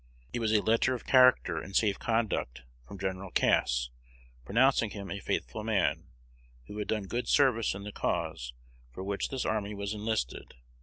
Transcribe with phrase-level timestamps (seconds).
[0.33, 3.21] It was a letter of character and safe conduct from Gen.
[3.35, 3.91] Cass,
[4.43, 6.07] pronouncing him a faithful man,
[6.65, 8.53] who had done good service in the cause
[8.89, 10.55] for which this army was enlisted.